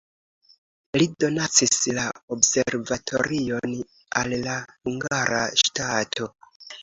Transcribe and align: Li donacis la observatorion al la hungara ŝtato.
Li 1.01 1.07
donacis 1.23 1.75
la 1.97 2.05
observatorion 2.37 3.77
al 4.23 4.35
la 4.49 4.55
hungara 4.71 5.43
ŝtato. 5.65 6.31